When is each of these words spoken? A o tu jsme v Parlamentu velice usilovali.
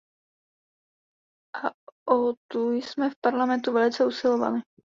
A 1.63 1.71
o 2.13 2.33
tu 2.51 2.71
jsme 2.73 3.09
v 3.09 3.15
Parlamentu 3.21 3.73
velice 3.73 4.05
usilovali. 4.05 4.61